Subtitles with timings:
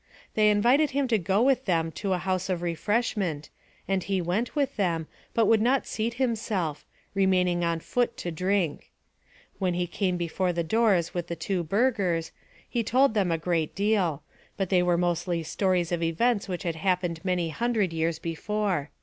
[0.33, 3.51] They invited him to go with them to a house of refreshment,
[3.87, 8.89] and he went with them, but would not seat himself, remaining on foot to drink.
[9.59, 12.31] When he came before the doors with the two burgers,
[12.67, 14.23] he told them a great deal;
[14.57, 18.89] but they were mostly stories of events which had happened many hundred years before.